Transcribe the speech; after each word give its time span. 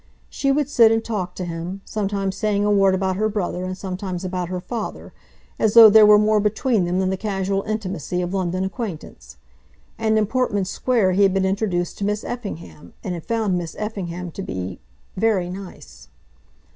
She 0.31 0.51
would 0.51 0.67
sit 0.67 0.91
and 0.91 1.05
talk 1.05 1.35
to 1.35 1.45
him, 1.45 1.81
sometimes 1.85 2.35
saying 2.35 2.65
a 2.65 2.71
word 2.71 2.95
about 2.95 3.17
her 3.17 3.29
brother 3.29 3.63
and 3.65 3.77
sometimes 3.77 4.25
about 4.25 4.49
her 4.49 4.59
father, 4.59 5.13
as 5.59 5.75
though 5.75 5.91
there 5.91 6.07
were 6.07 6.17
more 6.17 6.39
between 6.39 6.85
them 6.85 6.97
than 6.97 7.11
the 7.11 7.17
casual 7.17 7.61
intimacy 7.67 8.19
of 8.23 8.33
London 8.33 8.63
acquaintance. 8.63 9.37
And 9.99 10.17
in 10.17 10.25
Portman 10.25 10.65
Square 10.65 11.11
he 11.11 11.21
had 11.21 11.35
been 11.35 11.45
introduced 11.45 11.99
to 11.99 12.03
Miss 12.05 12.23
Effingham, 12.23 12.93
and 13.03 13.13
had 13.13 13.27
found 13.27 13.59
Miss 13.59 13.75
Effingham 13.77 14.31
to 14.31 14.41
be 14.41 14.79
very 15.17 15.51
nice. 15.51 16.07